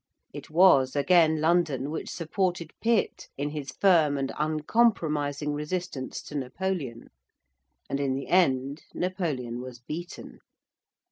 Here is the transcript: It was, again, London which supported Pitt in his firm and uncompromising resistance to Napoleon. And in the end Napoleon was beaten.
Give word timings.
It 0.33 0.49
was, 0.49 0.95
again, 0.95 1.39
London 1.41 1.91
which 1.91 2.09
supported 2.09 2.71
Pitt 2.81 3.27
in 3.37 3.51
his 3.51 3.69
firm 3.71 4.17
and 4.17 4.31
uncompromising 4.35 5.53
resistance 5.53 6.23
to 6.23 6.33
Napoleon. 6.33 7.11
And 7.87 7.99
in 7.99 8.15
the 8.15 8.25
end 8.25 8.81
Napoleon 8.95 9.61
was 9.61 9.77
beaten. 9.77 10.39